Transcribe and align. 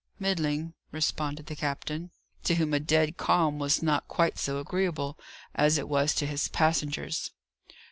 "Middling," 0.17 0.73
responded 0.91 1.45
the 1.45 1.55
captain, 1.55 2.09
to 2.45 2.55
whom 2.55 2.73
a 2.73 2.79
dead 2.79 3.17
calm 3.17 3.59
was 3.59 3.83
not 3.83 4.07
quite 4.07 4.39
so 4.39 4.57
agreeable 4.59 5.15
as 5.53 5.77
it 5.77 5.87
was 5.87 6.15
to 6.15 6.25
his 6.25 6.47
passengers. 6.47 7.29